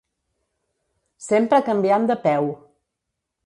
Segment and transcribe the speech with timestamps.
[1.27, 2.51] Sempre canviant de peu.